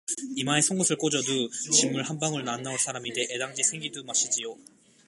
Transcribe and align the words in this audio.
이마에 0.35 0.61
송곳을 0.61 0.95
꽂어두 0.95 1.47
진물 1.71 2.01
한 2.01 2.17
방울 2.17 2.49
안 2.49 2.63
나올 2.63 2.79
사람인데 2.79 3.27
애당지 3.35 3.61
생의두 3.61 4.03
마시지요. 4.03 4.57